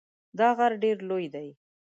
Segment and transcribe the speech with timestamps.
[0.37, 1.49] دا غر ډېر لوړ دی.